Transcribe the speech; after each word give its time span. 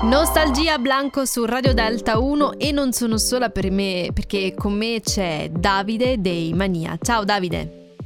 Nostalgia 0.00 0.78
Blanco 0.78 1.24
su 1.24 1.44
Radio 1.44 1.74
Delta 1.74 2.20
1 2.20 2.58
e 2.58 2.70
non 2.70 2.92
sono 2.92 3.18
sola 3.18 3.50
per 3.50 3.68
me 3.72 4.10
perché 4.14 4.54
con 4.54 4.72
me 4.74 5.00
c'è 5.00 5.48
Davide 5.50 6.20
dei 6.20 6.52
Mania. 6.52 6.96
Ciao 7.02 7.24
Davide. 7.24 7.96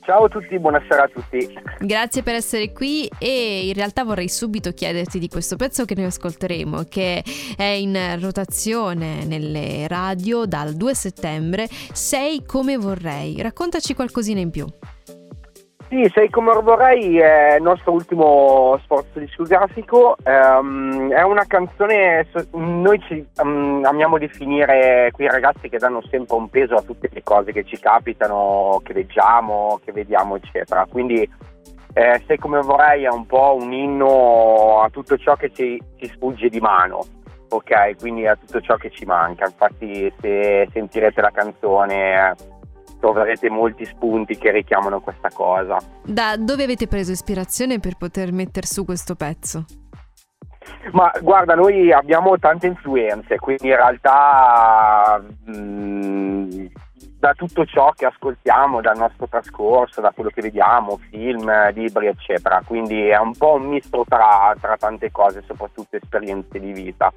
Ciao 0.00 0.24
a 0.24 0.28
tutti, 0.28 0.58
buonasera 0.58 1.02
a 1.02 1.08
tutti. 1.08 1.52
Grazie 1.78 2.22
per 2.22 2.34
essere 2.36 2.72
qui 2.72 3.08
e 3.18 3.66
in 3.66 3.74
realtà 3.74 4.02
vorrei 4.02 4.30
subito 4.30 4.72
chiederti 4.72 5.18
di 5.18 5.28
questo 5.28 5.56
pezzo 5.56 5.84
che 5.84 5.94
noi 5.94 6.06
ascolteremo, 6.06 6.84
che 6.84 7.22
è 7.54 7.64
in 7.64 8.18
rotazione 8.18 9.24
nelle 9.26 9.86
radio 9.88 10.46
dal 10.46 10.72
2 10.72 10.94
settembre, 10.94 11.68
Sei 11.92 12.44
come 12.46 12.78
vorrei. 12.78 13.42
Raccontaci 13.42 13.94
qualcosina 13.94 14.40
in 14.40 14.50
più. 14.50 14.66
Sì, 15.90 16.08
Sei 16.14 16.30
come 16.30 16.52
vorrei 16.62 17.18
è 17.18 17.56
il 17.56 17.62
nostro 17.62 17.90
ultimo 17.90 18.78
sforzo 18.84 19.18
discografico, 19.18 20.14
um, 20.24 21.10
è 21.10 21.22
una 21.22 21.44
canzone, 21.48 22.28
noi 22.52 23.00
ci 23.08 23.26
um, 23.42 23.82
amiamo 23.84 24.16
definire 24.16 25.10
quei 25.10 25.26
ragazzi 25.26 25.68
che 25.68 25.78
danno 25.78 26.00
sempre 26.08 26.36
un 26.36 26.48
peso 26.48 26.76
a 26.76 26.82
tutte 26.82 27.10
le 27.12 27.24
cose 27.24 27.50
che 27.50 27.64
ci 27.64 27.76
capitano, 27.80 28.80
che 28.84 28.92
leggiamo, 28.92 29.80
che 29.84 29.90
vediamo 29.90 30.36
eccetera, 30.36 30.86
quindi 30.88 31.28
eh, 31.92 32.22
Sei 32.24 32.38
come 32.38 32.60
vorrei 32.60 33.02
è 33.02 33.10
un 33.10 33.26
po' 33.26 33.56
un 33.60 33.72
inno 33.72 34.82
a 34.82 34.90
tutto 34.90 35.18
ciò 35.18 35.34
che 35.34 35.50
ci, 35.52 35.76
ci 35.96 36.06
sfugge 36.06 36.48
di 36.48 36.60
mano 36.60 37.04
ok? 37.48 37.96
Quindi 37.98 38.28
a 38.28 38.36
tutto 38.36 38.60
ciò 38.60 38.76
che 38.76 38.90
ci 38.90 39.04
manca. 39.04 39.44
Infatti, 39.44 40.12
se 40.20 40.68
sentirete 40.72 41.20
la 41.20 41.32
canzone, 41.32 42.36
troverete 42.98 43.50
molti 43.50 43.84
spunti 43.84 44.36
che 44.36 44.50
richiamano 44.50 45.00
questa 45.00 45.28
cosa. 45.32 45.78
Da 46.02 46.36
dove 46.36 46.64
avete 46.64 46.86
preso 46.86 47.12
ispirazione 47.12 47.78
per 47.78 47.96
poter 47.96 48.32
mettere 48.32 48.66
su 48.66 48.84
questo 48.84 49.14
pezzo? 49.14 49.64
Ma 50.92 51.12
guarda, 51.20 51.54
noi 51.54 51.92
abbiamo 51.92 52.38
tante 52.38 52.66
influenze, 52.66 53.38
quindi 53.38 53.68
in 53.68 53.76
realtà 53.76 55.22
mh, 55.44 55.52
mm, 55.56 56.66
da 57.20 57.34
tutto 57.34 57.66
ciò 57.66 57.92
che 57.92 58.06
ascoltiamo, 58.06 58.80
dal 58.80 58.96
nostro 58.96 59.28
trascorso, 59.28 60.00
da 60.00 60.10
quello 60.10 60.30
che 60.30 60.40
vediamo, 60.40 60.98
film, 61.10 61.50
libri, 61.72 62.06
eccetera. 62.06 62.62
Quindi 62.64 63.08
è 63.08 63.18
un 63.18 63.36
po' 63.36 63.54
un 63.54 63.68
misto 63.68 64.04
tra, 64.08 64.54
tra 64.58 64.76
tante 64.78 65.10
cose, 65.10 65.42
soprattutto 65.46 65.96
esperienze 65.96 66.58
di 66.58 66.72
vita. 66.72 67.12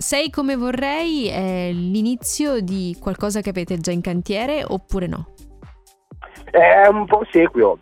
Sei 0.00 0.30
come 0.30 0.54
vorrei 0.54 1.26
è 1.26 1.72
l'inizio 1.72 2.60
di 2.60 2.96
qualcosa 3.00 3.40
che 3.40 3.48
avete 3.48 3.78
già 3.78 3.90
in 3.90 4.00
cantiere 4.00 4.62
oppure 4.64 5.08
no? 5.08 5.34
È 6.52 6.86
un 6.86 7.04
po' 7.04 7.26
sequio. 7.32 7.78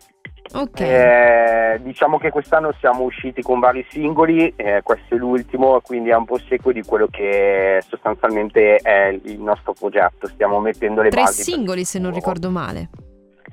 Ok. 0.55 0.79
Eh, 0.79 1.79
diciamo 1.83 2.17
che 2.17 2.31
quest'anno 2.31 2.73
siamo 2.79 3.03
usciti 3.03 3.43
con 3.43 3.59
vari 3.59 3.85
singoli, 3.91 4.51
eh, 4.55 4.81
questo 4.81 5.13
è 5.13 5.17
l'ultimo, 5.17 5.79
quindi 5.81 6.09
è 6.09 6.15
un 6.15 6.25
po' 6.25 6.39
sequo 6.39 6.71
di 6.71 6.81
quello 6.81 7.07
che 7.07 7.83
sostanzialmente 7.87 8.77
è 8.77 9.09
il 9.09 9.39
nostro 9.39 9.73
progetto. 9.73 10.27
Stiamo 10.27 10.59
mettendo 10.59 11.03
le 11.03 11.09
Tre 11.09 11.21
basi. 11.21 11.43
Tre 11.43 11.53
singoli, 11.53 11.85
se 11.85 11.99
non 11.99 12.11
ricordo 12.11 12.49
male. 12.49 12.89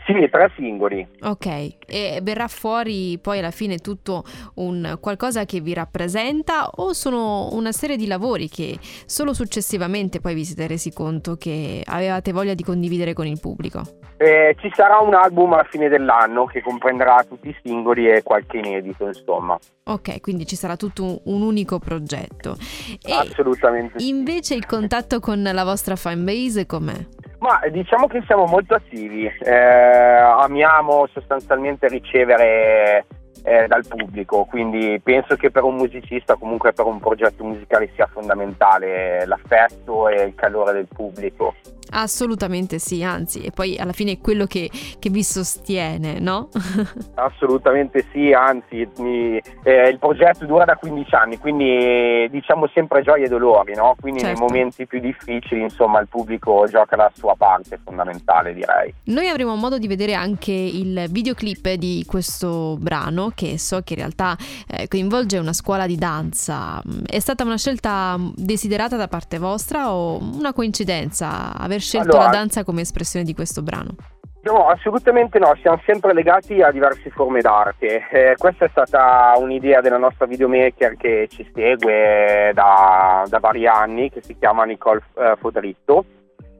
Sì, 0.06 0.28
tre 0.30 0.52
singoli. 0.54 1.06
Ok, 1.22 1.46
e 1.86 2.20
verrà 2.22 2.46
fuori 2.46 3.18
poi 3.18 3.38
alla 3.38 3.50
fine 3.50 3.78
tutto 3.78 4.22
un 4.56 4.98
qualcosa 5.00 5.46
che 5.46 5.60
vi 5.60 5.72
rappresenta 5.72 6.68
o 6.68 6.92
sono 6.92 7.48
una 7.52 7.72
serie 7.72 7.96
di 7.96 8.06
lavori 8.06 8.48
che 8.48 8.76
solo 9.06 9.32
successivamente 9.32 10.20
poi 10.20 10.34
vi 10.34 10.44
siete 10.44 10.66
resi 10.66 10.92
conto 10.92 11.36
che 11.36 11.82
avevate 11.86 12.32
voglia 12.32 12.52
di 12.52 12.62
condividere 12.62 13.14
con 13.14 13.26
il 13.26 13.40
pubblico? 13.40 13.82
Eh, 14.16 14.54
ci 14.60 14.70
sarà 14.74 14.98
un 14.98 15.14
album 15.14 15.54
alla 15.54 15.66
fine 15.68 15.88
dell'anno 15.88 16.44
che 16.46 16.62
comprenderà 16.62 17.24
tutti 17.24 17.48
i 17.48 17.56
singoli 17.62 18.08
e 18.08 18.22
qualche 18.22 18.58
inedito, 18.58 19.06
insomma. 19.06 19.58
Ok, 19.84 20.20
quindi 20.20 20.46
ci 20.46 20.54
sarà 20.54 20.76
tutto 20.76 21.02
un, 21.02 21.18
un 21.24 21.42
unico 21.42 21.78
progetto. 21.78 22.56
E 23.02 23.12
Assolutamente. 23.12 24.02
Invece 24.04 24.54
il 24.54 24.66
contatto 24.66 25.18
con 25.18 25.42
la 25.42 25.64
vostra 25.64 25.96
fanbase 25.96 26.64
com'è? 26.66 27.06
Ma 27.44 27.60
diciamo 27.70 28.06
che 28.06 28.22
siamo 28.24 28.46
molto 28.46 28.72
attivi, 28.72 29.26
eh, 29.26 29.52
amiamo 29.52 31.06
sostanzialmente 31.12 31.88
ricevere 31.88 33.04
eh, 33.42 33.66
dal 33.66 33.86
pubblico, 33.86 34.46
quindi 34.46 34.98
penso 35.04 35.36
che 35.36 35.50
per 35.50 35.62
un 35.62 35.74
musicista, 35.74 36.36
comunque 36.36 36.72
per 36.72 36.86
un 36.86 36.98
progetto 37.00 37.44
musicale 37.44 37.90
sia 37.94 38.08
fondamentale 38.10 39.26
l'affetto 39.26 40.08
e 40.08 40.22
il 40.22 40.34
calore 40.34 40.72
del 40.72 40.88
pubblico. 40.90 41.52
Assolutamente 41.90 42.78
sì, 42.78 43.02
anzi, 43.02 43.40
e 43.40 43.50
poi 43.50 43.76
alla 43.76 43.92
fine 43.92 44.12
è 44.12 44.18
quello 44.20 44.46
che, 44.46 44.70
che 44.98 45.10
vi 45.10 45.22
sostiene, 45.22 46.18
no? 46.18 46.48
Assolutamente 47.14 48.04
sì, 48.12 48.32
anzi, 48.32 48.88
mi, 48.98 49.40
eh, 49.62 49.88
il 49.88 49.98
progetto 49.98 50.44
dura 50.46 50.64
da 50.64 50.76
15 50.76 51.14
anni, 51.14 51.38
quindi 51.38 52.28
diciamo 52.30 52.68
sempre 52.72 53.02
gioie 53.02 53.26
e 53.26 53.28
dolori, 53.28 53.74
no? 53.74 53.94
Quindi 54.00 54.20
certo. 54.20 54.38
nei 54.38 54.48
momenti 54.48 54.86
più 54.86 55.00
difficili, 55.00 55.62
insomma, 55.62 56.00
il 56.00 56.08
pubblico 56.08 56.66
gioca 56.68 56.96
la 56.96 57.10
sua 57.14 57.34
parte 57.36 57.78
fondamentale, 57.82 58.54
direi. 58.54 58.92
Noi 59.04 59.28
avremo 59.28 59.54
modo 59.54 59.78
di 59.78 59.86
vedere 59.86 60.14
anche 60.14 60.52
il 60.52 61.06
videoclip 61.10 61.72
di 61.74 62.04
questo 62.06 62.76
brano, 62.78 63.30
che 63.34 63.58
so 63.58 63.80
che 63.82 63.94
in 63.94 64.00
realtà 64.00 64.36
eh, 64.68 64.88
coinvolge 64.88 65.38
una 65.38 65.52
scuola 65.52 65.86
di 65.86 65.96
danza. 65.96 66.82
È 67.06 67.18
stata 67.18 67.44
una 67.44 67.58
scelta 67.58 68.16
desiderata 68.34 68.96
da 68.96 69.08
parte 69.08 69.38
vostra 69.38 69.92
o 69.92 70.18
una 70.18 70.52
coincidenza 70.52 71.56
aver 71.56 71.82
scelto 71.84 72.16
allora, 72.16 72.24
la 72.24 72.30
danza 72.30 72.64
come 72.64 72.80
espressione 72.80 73.24
di 73.24 73.34
questo 73.34 73.62
brano? 73.62 73.94
No, 74.42 74.68
assolutamente 74.68 75.38
no, 75.38 75.54
siamo 75.60 75.80
sempre 75.86 76.12
legati 76.12 76.60
a 76.60 76.70
diverse 76.70 77.10
forme 77.10 77.40
d'arte. 77.40 78.06
Eh, 78.10 78.34
questa 78.36 78.66
è 78.66 78.68
stata 78.68 79.32
un'idea 79.38 79.80
della 79.80 79.96
nostra 79.96 80.26
videomaker 80.26 80.96
che 80.96 81.28
ci 81.30 81.48
segue 81.54 82.50
da, 82.52 83.24
da 83.26 83.38
vari 83.38 83.66
anni, 83.66 84.10
che 84.10 84.22
si 84.22 84.36
chiama 84.38 84.64
Nicole 84.64 85.02
eh, 85.16 85.36
Fodritto 85.38 86.04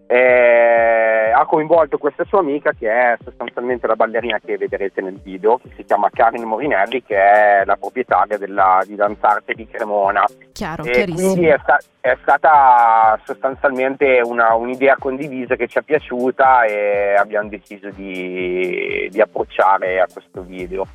eh, 0.07 1.33
ha 1.35 1.45
coinvolto 1.47 1.99
questa 1.99 2.25
sua 2.25 2.41
amica 2.41 2.73
che 2.73 2.91
è 2.91 3.17
sostanzialmente 3.23 3.87
la 3.87 3.97
ballerina 3.97 4.39
che 4.39 4.57
vedrete 4.57 5.01
nel 5.01 5.19
video, 5.23 5.59
che 5.59 5.71
si 5.77 5.85
chiama 5.85 6.11
Karin 6.11 6.45
Morinelli, 6.45 7.03
che 7.03 7.17
è 7.17 7.63
la 7.65 7.77
proprietaria 7.77 8.39
della, 8.39 8.83
di 8.87 8.95
Danzarte 8.95 9.55
di 9.55 9.67
Cremona. 9.67 10.25
Chiaro, 10.53 10.85
e 10.85 11.05
quindi 11.05 11.47
è, 11.47 11.59
sta, 11.63 11.79
è, 12.01 12.17
stata 12.23 13.19
sostanzialmente 13.25 14.21
una, 14.23 14.55
un'idea 14.55 14.97
condivisa 14.99 15.57
che 15.57 15.67
ci 15.67 15.79
è 15.79 15.83
piaciuta 15.83 16.65
e 16.65 17.15
abbiamo 17.17 17.49
deciso 17.49 17.91
di, 17.91 19.09
di 19.11 19.21
approcciare 19.21 20.01
a 20.01 20.07
questo 20.13 20.43
video. 20.43 20.87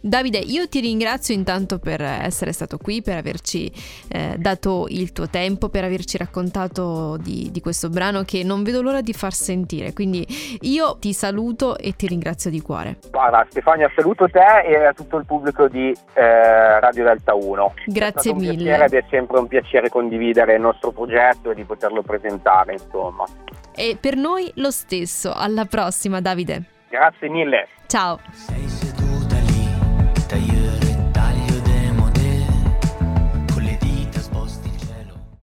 Davide, 0.00 0.38
io 0.38 0.66
ti 0.68 0.80
ringrazio 0.80 1.34
intanto 1.34 1.78
per 1.78 2.00
essere 2.00 2.52
stato 2.52 2.78
qui, 2.78 3.02
per 3.02 3.16
averci 3.16 3.70
eh, 4.08 4.34
dato 4.38 4.86
il 4.88 5.12
tuo 5.12 5.28
tempo, 5.28 5.68
per 5.68 5.84
averci 5.84 6.16
raccontato 6.16 7.18
di, 7.18 7.50
di, 7.50 7.60
questo 7.60 7.90
brano 7.90 8.22
che 8.22 8.42
non 8.42 8.62
vedo 8.62 8.80
l'ora 8.80 9.02
di 9.02 9.12
far 9.12 9.32
sentire. 9.32 9.92
Quindi 9.92 10.26
io 10.62 10.96
ti 10.98 11.12
saluto 11.12 11.76
e 11.76 11.94
ti 11.96 12.06
ringrazio 12.06 12.50
di 12.50 12.62
cuore. 12.62 12.96
Guarda, 13.10 13.46
Stefania, 13.50 13.90
saluto 13.94 14.26
te 14.28 14.62
e 14.66 14.86
a 14.86 14.92
tutto 14.94 15.18
il 15.18 15.26
pubblico 15.26 15.68
di 15.68 15.94
eh, 16.14 16.80
Radio 16.80 17.04
Delta 17.04 17.34
1. 17.34 17.74
Grazie 17.86 18.34
mille. 18.34 18.82
Ed 18.82 18.94
è 18.94 19.04
sempre 19.10 19.38
un 19.38 19.48
piacere 19.48 19.90
condividere 19.90 20.54
il 20.54 20.60
nostro 20.62 20.92
progetto 20.92 21.50
e 21.50 21.54
di 21.54 21.64
poterlo 21.64 22.02
presentare, 22.02 22.72
insomma. 22.72 23.24
E 23.74 23.98
per 24.00 24.16
noi 24.16 24.50
lo 24.56 24.70
stesso. 24.70 25.32
Alla 25.34 25.66
prossima, 25.66 26.20
Davide. 26.20 26.62
Grazie 26.88 27.28
mille. 27.28 27.68
Ciao. 27.86 28.69